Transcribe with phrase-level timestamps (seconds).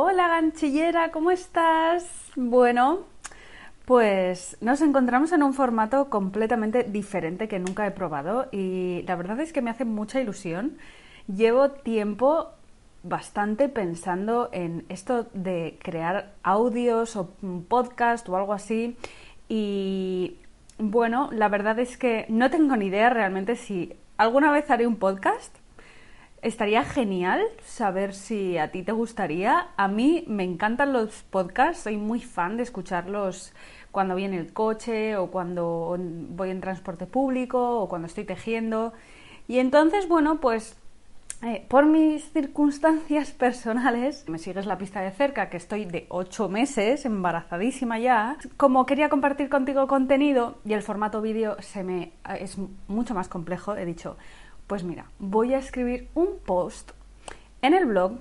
[0.00, 2.30] Hola ganchillera, ¿cómo estás?
[2.36, 3.00] Bueno,
[3.84, 9.40] pues nos encontramos en un formato completamente diferente que nunca he probado y la verdad
[9.40, 10.78] es que me hace mucha ilusión.
[11.26, 12.50] Llevo tiempo
[13.02, 17.30] bastante pensando en esto de crear audios o
[17.66, 18.96] podcast o algo así
[19.48, 20.36] y
[20.78, 24.94] bueno, la verdad es que no tengo ni idea realmente si alguna vez haré un
[24.94, 25.56] podcast
[26.48, 29.68] Estaría genial saber si a ti te gustaría.
[29.76, 33.52] A mí me encantan los podcasts, soy muy fan de escucharlos
[33.92, 38.94] cuando voy en el coche o cuando voy en transporte público o cuando estoy tejiendo.
[39.46, 40.74] Y entonces, bueno, pues
[41.42, 46.48] eh, por mis circunstancias personales, me sigues la pista de cerca, que estoy de ocho
[46.48, 52.56] meses, embarazadísima ya, como quería compartir contigo contenido y el formato vídeo se me es
[52.88, 54.16] mucho más complejo, he dicho,
[54.68, 56.92] pues mira, voy a escribir un post
[57.62, 58.12] en el blog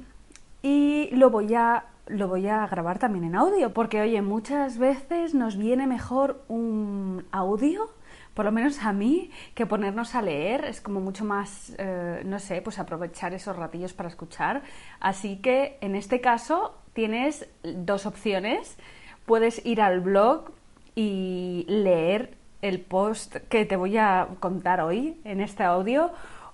[0.64, 5.34] y lo voy a lo voy a grabar también en audio, porque oye, muchas veces
[5.34, 7.89] nos viene mejor un audio,
[8.34, 12.39] por lo menos a mí, que ponernos a leer, es como mucho más, eh, no
[12.39, 14.64] sé, pues aprovechar esos ratillos para escuchar.
[15.02, 18.78] Así que en este caso tienes dos opciones,
[19.26, 20.52] puedes ir al blog
[20.95, 26.11] y leer el post que te voy a contar hoy en este audio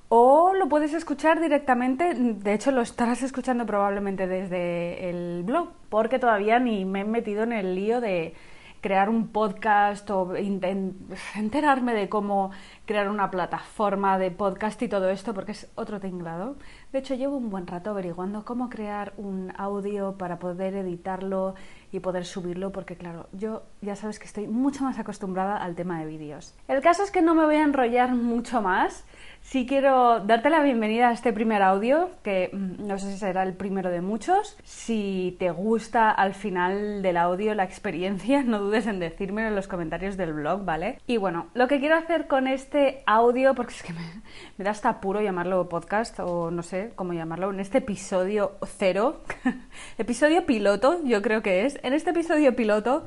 [0.10, 6.20] o lo puedes escuchar directamente, de hecho lo estarás escuchando probablemente desde el blog, porque
[6.20, 8.36] todavía ni me he metido en el lío de
[8.82, 12.52] crear un podcast o enterarme de cómo
[12.86, 16.58] crear una plataforma de podcast y todo esto, porque es otro tinglado.
[16.94, 21.56] De hecho, llevo un buen rato averiguando cómo crear un audio para poder editarlo
[21.92, 26.00] y poder subirlo, porque claro, yo ya sabes que estoy mucho más acostumbrada al tema
[26.00, 26.54] de vídeos.
[26.68, 29.06] El caso es que no me voy a enrollar mucho más.
[29.42, 33.42] Sí quiero darte la bienvenida a este primer audio, que mm, no sé si será
[33.44, 34.56] el primero de muchos.
[34.64, 39.68] Si te gusta al final del audio la experiencia, no dudes en decírmelo en los
[39.68, 41.00] comentarios del blog, ¿vale?
[41.08, 44.22] Y bueno, lo que quiero hacer con este audio, porque es que me,
[44.58, 49.22] me da hasta apuro llamarlo podcast o no sé cómo llamarlo, en este episodio cero,
[49.98, 51.80] episodio piloto, yo creo que es.
[51.84, 53.06] En este episodio piloto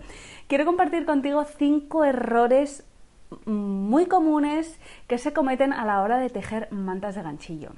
[0.49, 2.85] quiero compartir contigo cinco errores
[3.45, 7.71] muy comunes que se cometen a la hora de tejer mantas de ganchillo.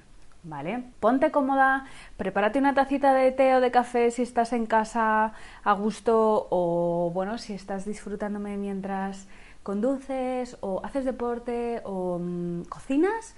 [0.44, 0.84] ¿Vale?
[1.00, 1.84] Ponte cómoda,
[2.16, 5.32] prepárate una tacita de té o de café si estás en casa
[5.64, 9.26] a gusto o bueno, si estás disfrutándome mientras
[9.64, 13.34] conduces o haces deporte o mm, cocinas,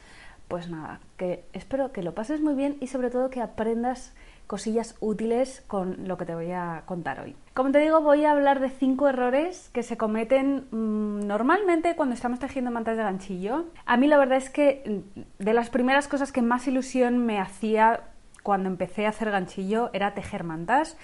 [0.51, 4.13] pues nada, que espero que lo pases muy bien y sobre todo que aprendas
[4.49, 7.37] cosillas útiles con lo que te voy a contar hoy.
[7.55, 12.17] Como te digo, voy a hablar de cinco errores que se cometen mm, normalmente cuando
[12.17, 13.67] estamos tejiendo mantas de ganchillo.
[13.87, 17.39] A mí la verdad es que mm, de las primeras cosas que más ilusión me
[17.39, 18.01] hacía
[18.43, 20.97] cuando empecé a hacer ganchillo era tejer mantas.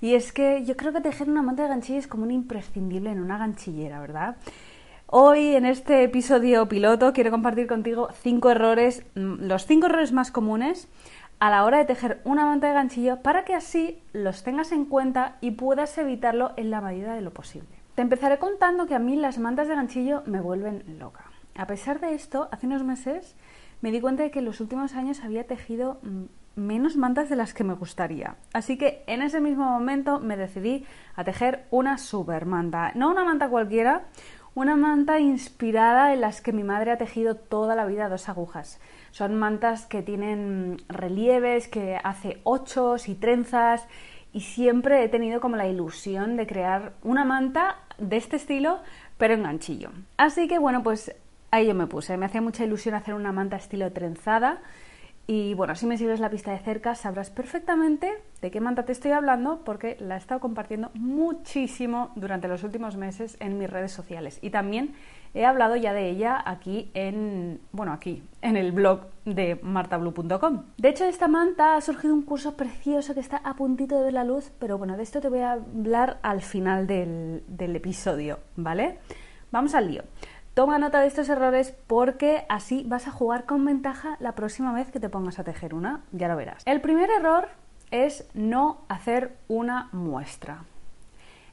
[0.00, 3.10] Y es que yo creo que tejer una manta de ganchillo es como un imprescindible
[3.10, 4.36] en una ganchillera, ¿verdad?
[5.08, 10.32] Hoy en este episodio piloto quiero compartir contigo cinco errores, mm, los cinco errores más
[10.32, 10.88] comunes
[11.38, 14.84] a la hora de tejer una manta de ganchillo para que así los tengas en
[14.84, 17.68] cuenta y puedas evitarlo en la medida de lo posible.
[17.94, 21.26] Te empezaré contando que a mí las mantas de ganchillo me vuelven loca.
[21.54, 23.36] A pesar de esto, hace unos meses
[23.82, 26.24] me di cuenta de que en los últimos años había tejido mm,
[26.56, 28.34] menos mantas de las que me gustaría.
[28.52, 30.84] Así que en ese mismo momento me decidí
[31.14, 32.90] a tejer una super manta.
[32.96, 34.06] No una manta cualquiera,
[34.56, 38.80] una manta inspirada en las que mi madre ha tejido toda la vida dos agujas.
[39.10, 43.86] Son mantas que tienen relieves, que hace ochos y trenzas
[44.32, 48.80] y siempre he tenido como la ilusión de crear una manta de este estilo,
[49.18, 49.90] pero en ganchillo.
[50.16, 51.14] Así que bueno, pues
[51.50, 52.16] ahí yo me puse.
[52.16, 54.62] Me hacía mucha ilusión hacer una manta estilo trenzada
[55.28, 58.92] y bueno, si me sigues la pista de cerca sabrás perfectamente de qué manta te
[58.92, 63.90] estoy hablando porque la he estado compartiendo muchísimo durante los últimos meses en mis redes
[63.90, 64.38] sociales.
[64.40, 64.94] Y también
[65.34, 70.62] he hablado ya de ella aquí en, bueno, aquí, en el blog de martablue.com.
[70.78, 74.04] De hecho, de esta manta ha surgido un curso precioso que está a puntito de
[74.04, 77.74] ver la luz, pero bueno, de esto te voy a hablar al final del, del
[77.74, 79.00] episodio, ¿vale?
[79.50, 80.02] Vamos al lío.
[80.56, 84.90] Toma nota de estos errores porque así vas a jugar con ventaja la próxima vez
[84.90, 86.62] que te pongas a tejer una, ya lo verás.
[86.64, 87.48] El primer error
[87.90, 90.64] es no hacer una muestra.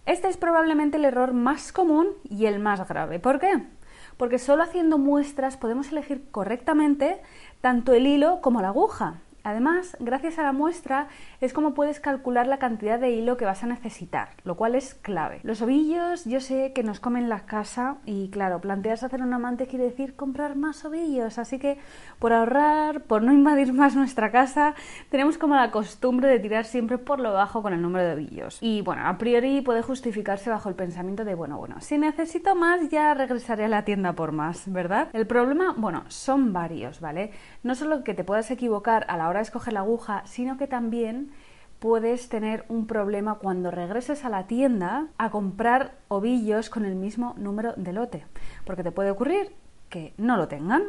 [0.05, 3.19] Este es probablemente el error más común y el más grave.
[3.19, 3.67] ¿Por qué?
[4.15, 7.21] Porque solo haciendo muestras podemos elegir correctamente
[7.59, 9.15] tanto el hilo como la aguja.
[9.43, 11.09] Además, gracias a la muestra
[11.41, 14.93] es como puedes calcular la cantidad de hilo que vas a necesitar, lo cual es
[14.93, 15.41] clave.
[15.43, 19.67] Los ovillos yo sé que nos comen la casa y claro, planteas hacer un amante
[19.67, 21.77] quiere decir comprar más ovillos, así que
[22.19, 24.75] por ahorrar, por no invadir más nuestra casa,
[25.09, 28.59] tenemos como la costumbre de tirar siempre por lo bajo con el número de ovillos.
[28.61, 32.89] Y bueno, a priori puede justificarse bajo el pensamiento de, bueno, bueno, si necesito más
[32.89, 35.09] ya regresaré a la tienda por más, ¿verdad?
[35.11, 37.31] El problema, bueno, son varios, ¿vale?
[37.61, 40.67] No solo que te puedas equivocar a la hora de escoger la aguja, sino que
[40.67, 41.31] también
[41.79, 47.35] puedes tener un problema cuando regreses a la tienda a comprar ovillos con el mismo
[47.37, 48.25] número de lote,
[48.65, 49.51] porque te puede ocurrir
[49.89, 50.83] que no lo tengan.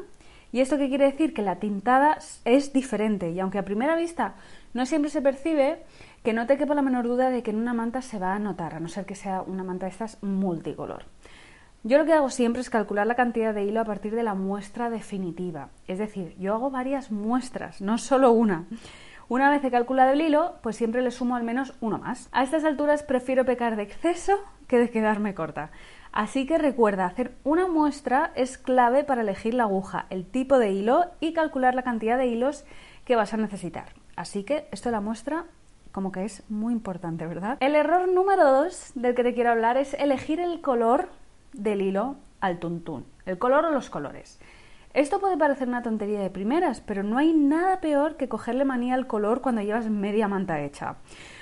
[0.52, 1.34] ¿Y esto qué quiere decir?
[1.34, 4.36] Que la tintada es diferente y aunque a primera vista
[4.72, 5.82] no siempre se percibe,
[6.22, 8.38] que no te quepa la menor duda de que en una manta se va a
[8.38, 11.06] notar, a no ser que sea una manta de estas multicolor.
[11.86, 14.34] Yo lo que hago siempre es calcular la cantidad de hilo a partir de la
[14.34, 15.68] muestra definitiva.
[15.86, 18.64] Es decir, yo hago varias muestras, no solo una.
[19.28, 22.30] Una vez he calculado el hilo, pues siempre le sumo al menos uno más.
[22.32, 24.32] A estas alturas prefiero pecar de exceso
[24.66, 25.72] que de quedarme corta.
[26.10, 30.72] Así que recuerda, hacer una muestra es clave para elegir la aguja, el tipo de
[30.72, 32.64] hilo y calcular la cantidad de hilos
[33.04, 33.92] que vas a necesitar.
[34.16, 35.44] Así que esto la muestra
[35.92, 37.58] como que es muy importante, ¿verdad?
[37.60, 41.08] El error número dos del que te quiero hablar es elegir el color
[41.54, 44.38] del hilo al tuntún, el color o los colores.
[44.92, 48.94] Esto puede parecer una tontería de primeras, pero no hay nada peor que cogerle manía
[48.94, 50.96] al color cuando llevas media manta hecha.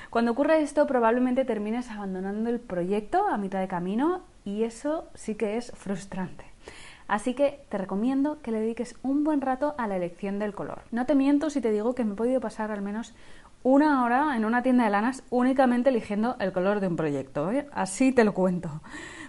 [0.09, 5.35] Cuando ocurre esto, probablemente termines abandonando el proyecto a mitad de camino y eso sí
[5.35, 6.45] que es frustrante.
[7.09, 10.83] Así que te recomiendo que le dediques un buen rato a la elección del color.
[10.91, 13.15] No te miento si te digo que me he podido pasar al menos
[13.63, 17.51] una hora en una tienda de lanas únicamente eligiendo el color de un proyecto.
[17.51, 17.67] ¿eh?
[17.73, 18.81] Así te lo cuento.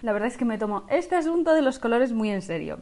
[0.02, 2.80] La verdad es que me tomo este asunto de los colores muy en serio.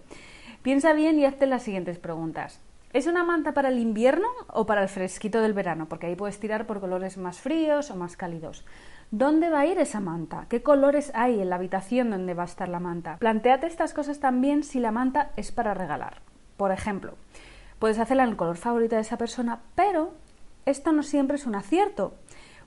[0.63, 2.61] Piensa bien y hazte las siguientes preguntas.
[2.93, 5.89] ¿Es una manta para el invierno o para el fresquito del verano?
[5.89, 8.67] Porque ahí puedes tirar por colores más fríos o más cálidos.
[9.11, 10.47] ¿Dónde va a ir esa manta?
[10.49, 13.17] ¿Qué colores hay en la habitación donde va a estar la manta?
[13.17, 16.21] Plantéate estas cosas también si la manta es para regalar.
[16.57, 17.15] Por ejemplo,
[17.79, 20.13] puedes hacerla en el color favorito de esa persona, pero
[20.67, 22.15] esto no siempre es un acierto.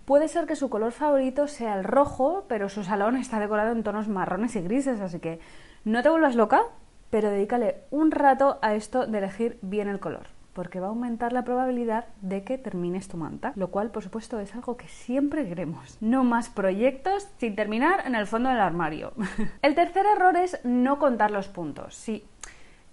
[0.05, 3.83] Puede ser que su color favorito sea el rojo, pero su salón está decorado en
[3.83, 5.39] tonos marrones y grises, así que
[5.83, 6.61] no te vuelvas loca,
[7.09, 11.33] pero dedícale un rato a esto de elegir bien el color, porque va a aumentar
[11.33, 15.47] la probabilidad de que termines tu manta, lo cual por supuesto es algo que siempre
[15.47, 15.97] queremos.
[16.01, 19.13] No más proyectos sin terminar en el fondo del armario.
[19.63, 21.95] el tercer error es no contar los puntos.
[21.95, 22.25] Sí,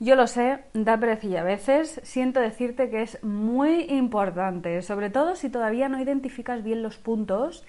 [0.02, 5.36] yo lo sé, da perecilla a veces, siento decirte que es muy importante, sobre todo
[5.36, 7.64] si todavía no identificas bien los puntos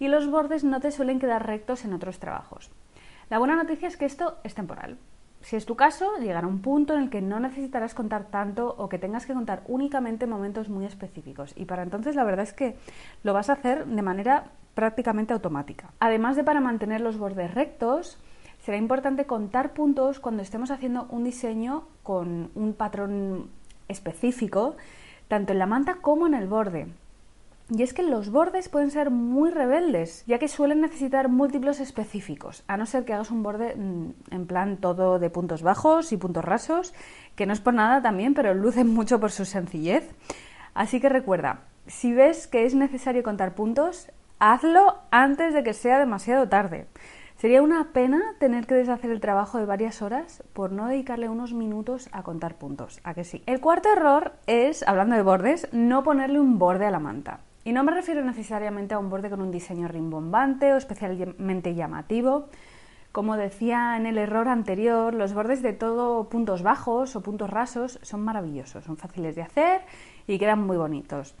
[0.00, 2.72] y los bordes no te suelen quedar rectos en otros trabajos.
[3.30, 4.98] La buena noticia es que esto es temporal.
[5.42, 8.88] Si es tu caso, llegará un punto en el que no necesitarás contar tanto o
[8.88, 11.52] que tengas que contar únicamente momentos muy específicos.
[11.56, 12.76] Y para entonces la verdad es que
[13.22, 15.92] lo vas a hacer de manera prácticamente automática.
[16.00, 18.18] Además de para mantener los bordes rectos,
[18.66, 23.48] será importante contar puntos cuando estemos haciendo un diseño con un patrón
[23.86, 24.74] específico,
[25.28, 26.88] tanto en la manta como en el borde.
[27.70, 32.64] Y es que los bordes pueden ser muy rebeldes, ya que suelen necesitar múltiplos específicos,
[32.66, 36.16] a no ser que hagas un borde mm, en plan todo de puntos bajos y
[36.16, 36.92] puntos rasos,
[37.36, 40.10] que no es por nada también, pero lucen mucho por su sencillez.
[40.74, 44.10] Así que recuerda, si ves que es necesario contar puntos,
[44.40, 46.88] hazlo antes de que sea demasiado tarde.
[47.36, 51.52] Sería una pena tener que deshacer el trabajo de varias horas por no dedicarle unos
[51.52, 53.42] minutos a contar puntos, ¿a que sí?
[53.44, 57.40] El cuarto error es, hablando de bordes, no ponerle un borde a la manta.
[57.62, 62.48] Y no me refiero necesariamente a un borde con un diseño rimbombante o especialmente llamativo.
[63.12, 67.98] Como decía en el error anterior, los bordes de todo puntos bajos o puntos rasos
[68.00, 69.82] son maravillosos, son fáciles de hacer
[70.26, 71.34] y quedan muy bonitos.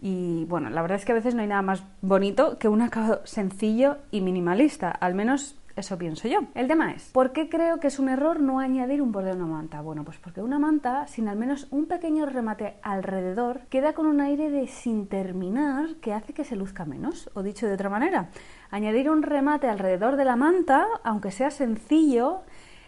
[0.00, 2.80] Y bueno, la verdad es que a veces no hay nada más bonito que un
[2.80, 6.40] acabado sencillo y minimalista, al menos eso pienso yo.
[6.54, 9.34] El tema es, ¿por qué creo que es un error no añadir un borde a
[9.34, 9.80] una manta?
[9.80, 14.20] Bueno, pues porque una manta, sin al menos un pequeño remate alrededor, queda con un
[14.20, 17.30] aire de sin terminar que hace que se luzca menos.
[17.34, 18.30] O dicho de otra manera,
[18.70, 22.42] añadir un remate alrededor de la manta, aunque sea sencillo,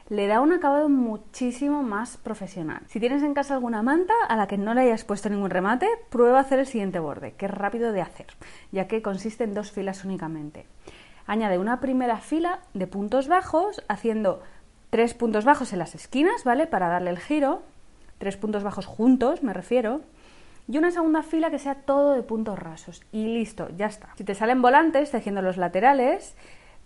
[0.08, 2.82] le da un acabado muchísimo más profesional.
[2.88, 5.86] Si tienes en casa alguna manta a la que no le hayas puesto ningún remate,
[6.10, 8.26] prueba a hacer el siguiente borde, que es rápido de hacer,
[8.70, 10.66] ya que consiste en dos filas únicamente.
[11.26, 14.42] Añade una primera fila de puntos bajos, haciendo
[14.90, 16.66] tres puntos bajos en las esquinas, ¿vale?
[16.66, 17.62] Para darle el giro,
[18.18, 20.02] tres puntos bajos juntos, me refiero,
[20.68, 23.02] y una segunda fila que sea todo de puntos rasos.
[23.12, 24.10] Y listo, ya está.
[24.16, 26.36] Si te salen volantes tejiendo los laterales,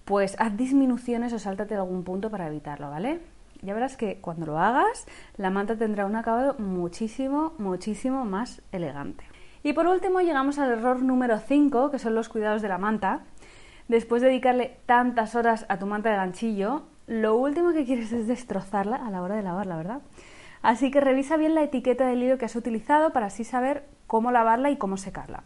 [0.07, 3.21] pues haz disminuciones o sáltate de algún punto para evitarlo, ¿vale?
[3.61, 5.05] Ya verás que cuando lo hagas,
[5.37, 9.25] la manta tendrá un acabado muchísimo, muchísimo más elegante.
[9.65, 13.25] Y por último llegamos al error número 5, que son los cuidados de la manta.
[13.89, 18.29] Después de dedicarle tantas horas a tu manta de ganchillo, lo último que quieres es
[18.29, 20.03] destrozarla a la hora de lavarla, ¿verdad?
[20.63, 24.31] Así que revisa bien la etiqueta del hilo que has utilizado para así saber cómo
[24.31, 25.43] lavarla y cómo secarla.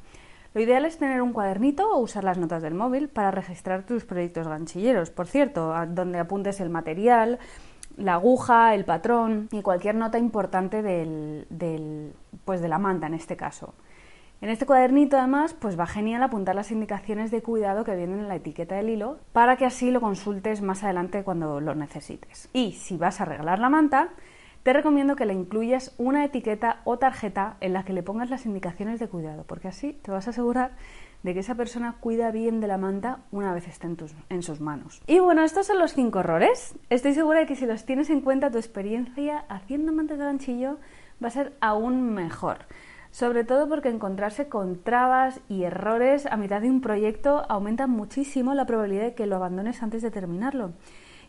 [0.52, 4.04] Lo ideal es tener un cuadernito o usar las notas del móvil para registrar tus
[4.04, 5.10] proyectos ganchilleros.
[5.10, 7.38] Por cierto, donde apuntes el material,
[7.96, 12.14] la aguja, el patrón y cualquier nota importante del,
[12.44, 13.74] pues de la manta en este caso.
[14.40, 18.28] En este cuadernito además pues va genial apuntar las indicaciones de cuidado que vienen en
[18.28, 22.48] la etiqueta del hilo para que así lo consultes más adelante cuando lo necesites.
[22.54, 24.08] Y si vas a regalar la manta,
[24.62, 28.46] te recomiendo que le incluyas una etiqueta o tarjeta en la que le pongas las
[28.46, 30.72] indicaciones de cuidado, porque así te vas a asegurar
[31.22, 33.96] de que esa persona cuida bien de la manta una vez esté en,
[34.28, 35.02] en sus manos.
[35.06, 36.74] Y bueno, estos son los cinco errores.
[36.88, 40.78] Estoy segura de que si los tienes en cuenta, tu experiencia haciendo mantas de ganchillo
[41.22, 42.66] va a ser aún mejor.
[43.10, 48.54] Sobre todo porque encontrarse con trabas y errores a mitad de un proyecto aumenta muchísimo
[48.54, 50.72] la probabilidad de que lo abandones antes de terminarlo.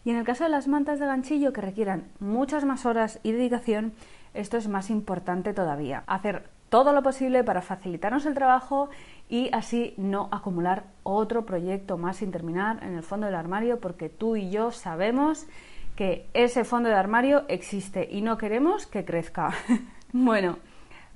[0.03, 3.31] Y en el caso de las mantas de ganchillo que requieran muchas más horas y
[3.31, 3.93] dedicación,
[4.33, 6.03] esto es más importante todavía.
[6.07, 8.89] Hacer todo lo posible para facilitarnos el trabajo
[9.29, 14.07] y así no acumular otro proyecto más sin terminar en el fondo del armario porque
[14.07, 15.47] tú y yo sabemos
[15.95, 19.51] que ese fondo de armario existe y no queremos que crezca.
[20.13, 20.59] bueno,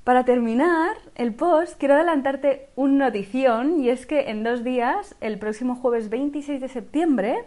[0.04, 5.39] para terminar el post, quiero adelantarte un notición y es que en dos días, el
[5.39, 7.46] próximo jueves 26 de septiembre,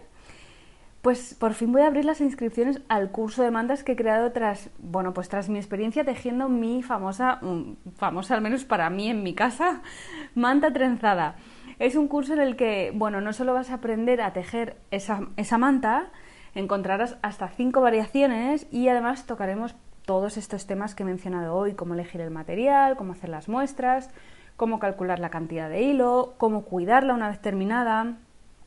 [1.01, 4.31] pues por fin voy a abrir las inscripciones al curso de mantas que he creado
[4.31, 9.09] tras, bueno, pues tras mi experiencia tejiendo mi famosa, mm, famosa al menos para mí
[9.09, 9.81] en mi casa,
[10.35, 11.35] manta trenzada.
[11.79, 15.29] Es un curso en el que, bueno, no solo vas a aprender a tejer esa,
[15.37, 16.11] esa manta,
[16.53, 19.75] encontrarás hasta cinco variaciones y además tocaremos
[20.05, 24.09] todos estos temas que he mencionado hoy, cómo elegir el material, cómo hacer las muestras,
[24.57, 28.17] cómo calcular la cantidad de hilo, cómo cuidarla una vez terminada.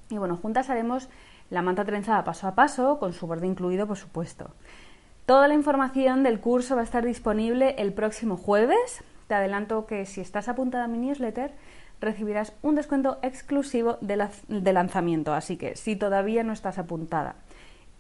[0.09, 1.11] Y bueno, juntas haremos
[1.53, 4.51] la manta trenzada paso a paso, con su borde incluido, por supuesto.
[5.27, 9.05] Toda la información del curso va a estar disponible el próximo jueves.
[9.27, 11.53] Te adelanto que si estás apuntada a mi newsletter,
[12.01, 15.35] recibirás un descuento exclusivo de, lanzamiento.
[15.35, 17.37] Así que si todavía no estás apuntada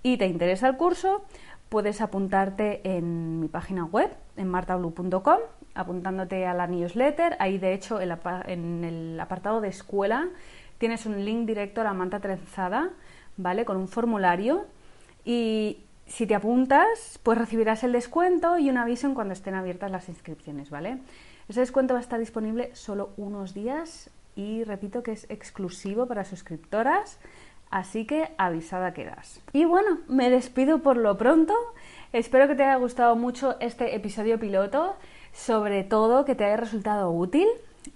[0.02, 1.22] y te interesa el curso,
[1.68, 5.38] puedes apuntarte en mi página web, en martablue.com,
[5.74, 7.36] apuntándote a la newsletter.
[7.38, 10.30] Ahí, de hecho, en el apartado de escuela
[10.78, 12.90] tienes un link directo a la manta trenzada,
[13.36, 13.64] ¿vale?
[13.64, 14.66] Con un formulario.
[15.24, 19.90] Y si te apuntas, pues recibirás el descuento y un aviso en cuando estén abiertas
[19.90, 20.98] las inscripciones, ¿vale?
[21.48, 26.24] Ese descuento va a estar disponible solo unos días y repito que es exclusivo para
[26.24, 27.18] suscriptoras.
[27.70, 29.40] Así que avisada quedas.
[29.54, 31.54] Y bueno, me despido por lo pronto.
[32.12, 34.94] Espero que te haya gustado mucho este episodio piloto,
[35.32, 37.48] sobre todo que te haya resultado útil.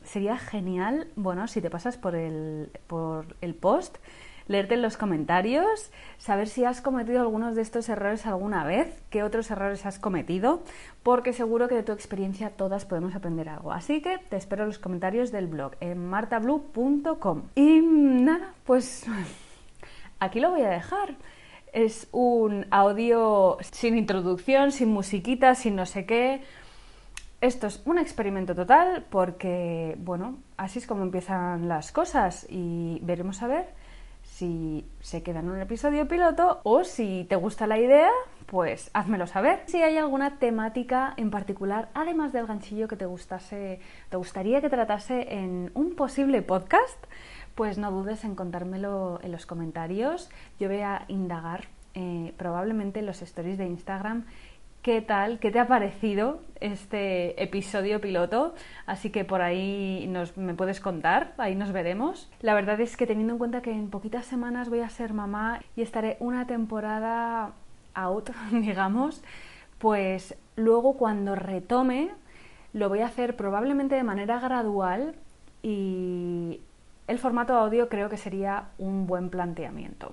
[0.03, 3.99] Sería genial, bueno, si te pasas por el, por el post,
[4.49, 9.23] leerte en los comentarios, saber si has cometido algunos de estos errores alguna vez, qué
[9.23, 10.63] otros errores has cometido,
[11.03, 13.73] porque seguro que de tu experiencia todas podemos aprender algo.
[13.73, 17.43] Así que te espero en los comentarios del blog en martablue.com.
[17.55, 19.05] Y nada, pues
[20.21, 21.17] aquí lo voy a dejar.
[21.73, 26.43] Es un audio sin introducción, sin musiquita, sin no sé qué.
[27.43, 33.43] Esto es un experimento total porque, bueno, así es como empiezan las cosas y veremos
[33.43, 33.86] a ver
[34.37, 38.11] si se queda en un episodio piloto o si te gusta la idea,
[38.45, 39.63] pues házmelo saber.
[39.65, 44.69] Si hay alguna temática en particular, además del ganchillo que te gustase, te gustaría que
[44.69, 47.03] tratase en un posible podcast,
[47.55, 50.29] pues no dudes en contármelo en los comentarios.
[50.61, 54.27] Yo voy a indagar eh, probablemente en los stories de Instagram
[54.87, 58.55] qué tal, qué te ha parecido este episodio piloto.
[58.87, 62.31] Así que por ahí nos, me puedes contar, ahí nos veremos.
[62.41, 65.61] La verdad es que teniendo en cuenta que en poquitas semanas voy a ser mamá
[65.75, 67.51] y estaré una temporada
[67.95, 69.25] out, digamos,
[69.81, 72.13] pues luego cuando retome
[72.73, 75.17] lo voy a hacer probablemente de manera gradual
[75.65, 76.61] y
[77.09, 80.13] el formato audio creo que sería un buen planteamiento.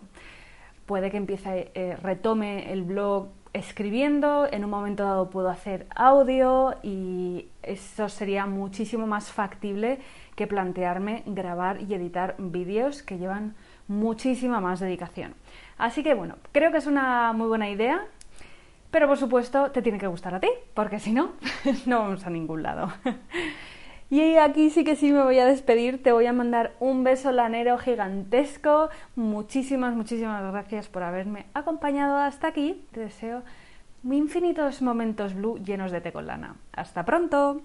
[0.88, 6.76] Puede que empiece, eh, retome el blog escribiendo, en un momento dado puedo hacer audio
[6.82, 10.00] y eso sería muchísimo más factible
[10.36, 13.56] que plantearme grabar y editar vídeos que llevan
[13.88, 15.36] muchísima más dedicación.
[15.78, 18.06] Así que bueno, creo que es una muy buena idea,
[18.90, 21.34] pero por supuesto te tiene que gustar a ti, porque si no,
[21.86, 22.92] no vamos a ningún lado.
[24.14, 27.32] Y aquí sí que sí me voy a despedir, te voy a mandar un beso
[27.32, 28.90] lanero gigantesco.
[29.16, 32.86] Muchísimas, muchísimas gracias por haberme acompañado hasta aquí.
[32.92, 33.42] Te deseo
[34.04, 36.58] infinitos momentos blue llenos de té con lana.
[36.74, 37.64] Hasta pronto.